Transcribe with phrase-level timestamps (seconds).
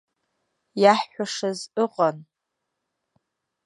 [0.81, 2.17] Иаҳҳәашаз ыҟан.